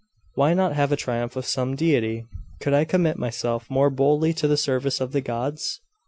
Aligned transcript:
Why 0.33 0.55
not 0.55 0.73
have 0.73 0.91
a 0.91 0.95
triumph 0.95 1.35
of 1.35 1.45
some 1.45 1.75
deity? 1.75 2.25
Could 2.59 2.73
I 2.73 2.85
commit 2.85 3.19
myself 3.19 3.69
more 3.69 3.91
boldly 3.91 4.33
to 4.33 4.47
the 4.47 4.57
service 4.57 4.99
of 4.99 5.11
the 5.11 5.21
gods! 5.21 5.79